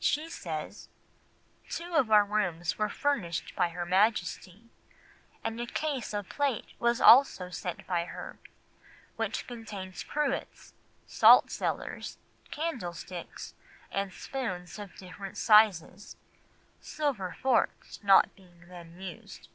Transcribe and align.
She 0.00 0.28
says, 0.28 0.88
"Two 1.68 1.94
of 1.94 2.10
our 2.10 2.24
rooms 2.24 2.76
were 2.76 2.88
furnished 2.88 3.54
by 3.54 3.68
her 3.68 3.86
Majesty, 3.86 4.68
and 5.44 5.60
a 5.60 5.66
case 5.66 6.12
of 6.12 6.28
plate 6.28 6.64
was 6.80 7.00
also 7.00 7.50
sent 7.50 7.86
by 7.86 8.06
her, 8.06 8.40
which 9.14 9.46
contained 9.46 9.94
cruets, 10.08 10.72
saltcellars, 11.06 12.18
candle 12.50 12.94
sticks, 12.94 13.54
and 13.92 14.12
spoons 14.12 14.76
of 14.80 14.96
different 14.96 15.36
sizes, 15.38 16.16
silver 16.80 17.36
forks 17.40 18.02
not 18.02 18.34
being 18.34 18.66
then 18.66 19.00
used. 19.00 19.46